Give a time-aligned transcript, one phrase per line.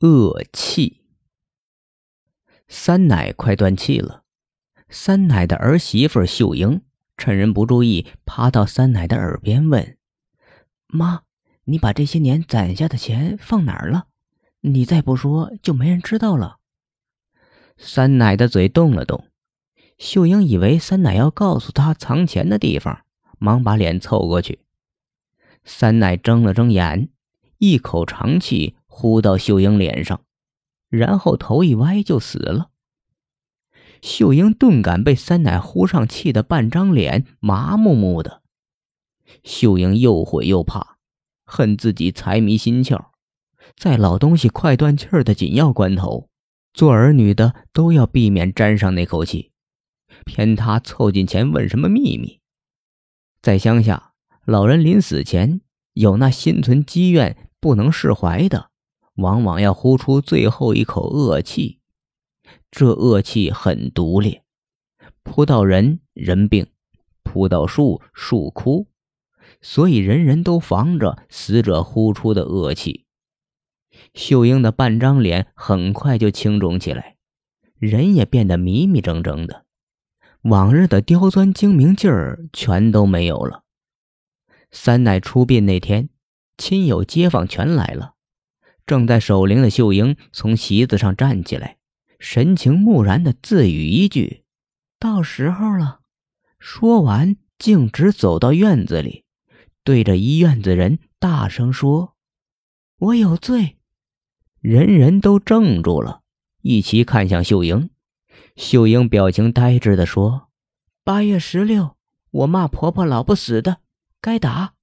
[0.00, 1.02] 恶气。
[2.68, 4.22] 三奶快断气了，
[4.88, 6.80] 三奶的儿媳妇秀英
[7.18, 9.98] 趁人不注意，爬到三奶的耳边问
[10.88, 11.24] ：“妈，
[11.64, 14.06] 你把这些年攒下的钱放哪儿了？
[14.60, 16.60] 你再不说，就没人知道了。”
[17.76, 19.26] 三奶的嘴动了动，
[19.98, 23.04] 秀英以为三奶要告诉她藏钱的地方，
[23.38, 24.60] 忙把脸凑过去。
[25.62, 27.10] 三奶睁了睁眼，
[27.58, 28.76] 一口长气。
[28.92, 30.20] 呼到秀英脸上，
[30.90, 32.70] 然后头一歪就死了。
[34.02, 38.42] 秀英顿感被三奶呼上气的半张脸麻木木的。
[39.44, 40.98] 秀英又悔又怕，
[41.46, 43.10] 恨自己财迷心窍，
[43.76, 46.28] 在老东西快断气的紧要关头，
[46.74, 49.52] 做儿女的都要避免沾上那口气，
[50.24, 52.40] 偏他凑近前问什么秘密。
[53.40, 54.12] 在乡下，
[54.44, 55.60] 老人临死前
[55.92, 58.69] 有那心存积怨不能释怀的。
[59.16, 61.80] 往往要呼出最后一口恶气，
[62.70, 64.42] 这恶气很毒烈，
[65.22, 66.66] 扑到人人病，
[67.22, 68.86] 扑到树树枯，
[69.60, 73.06] 所以人人都防着死者呼出的恶气。
[74.14, 77.16] 秀英的半张脸很快就青肿起来，
[77.76, 79.66] 人也变得迷迷怔怔的，
[80.42, 83.64] 往日的刁钻精明劲儿全都没有了。
[84.70, 86.08] 三奶出殡那天，
[86.56, 88.14] 亲友街坊全来了。
[88.86, 91.76] 正在守灵的秀英从席子上站起来，
[92.18, 94.44] 神情木然的自语一句
[94.98, 96.00] ：“到时候了。”
[96.58, 99.24] 说完，径直走到院子里，
[99.84, 102.14] 对着一院子人大声说
[102.98, 103.78] ：“我有罪。”
[104.60, 106.20] 人人都怔住了，
[106.60, 107.88] 一齐看向秀英。
[108.56, 110.48] 秀英表情呆滞的说
[111.02, 111.96] ：“八月十六，
[112.30, 113.78] 我骂婆婆老不死的，
[114.20, 114.74] 该打。”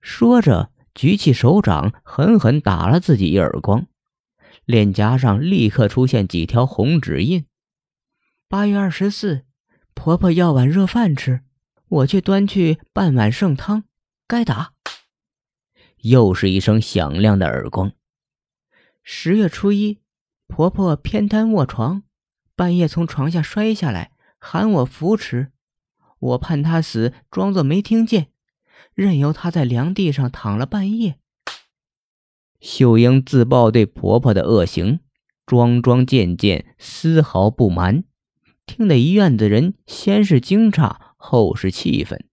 [0.00, 0.72] 说着。
[0.94, 3.86] 举起手掌，狠狠打了自己一耳光，
[4.64, 7.46] 脸颊上立刻出现几条红指印。
[8.48, 9.44] 八月二十四，
[9.94, 11.40] 婆婆要碗热饭吃，
[11.88, 13.84] 我却端去半碗剩汤，
[14.28, 14.72] 该打。
[16.02, 17.92] 又是一声响亮的耳光。
[19.02, 20.00] 十月初一，
[20.46, 22.04] 婆婆偏瘫卧床，
[22.54, 25.50] 半夜从床下摔下来，喊我扶持，
[26.20, 28.28] 我盼她死，装作没听见。
[28.92, 31.16] 任由她在凉地上躺了半夜。
[32.60, 35.00] 秀英自曝对婆婆的恶行，
[35.46, 38.04] 桩桩件件，丝毫不瞒，
[38.66, 42.24] 听得一院子人先是惊诧，后是气愤，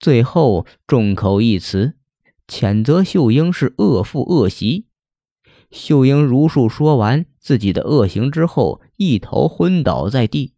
[0.00, 1.94] 最后众口一词，
[2.48, 4.86] 谴责秀英是恶妇恶媳。
[5.70, 10.51] 秀英如数说完自己的恶行之后，一头昏倒在地。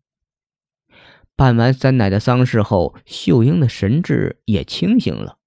[1.36, 5.38] 办完三奶的丧事后，秀英的神志也清醒了，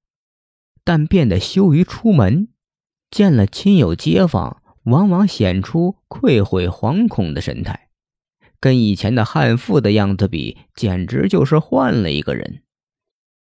[0.84, 2.50] 但变得羞于出门，
[3.10, 7.90] 见了亲友街坊，往往显出愧悔惶恐的神态，
[8.60, 12.64] 跟以前的悍妇的样子比，简直就是换了一个人。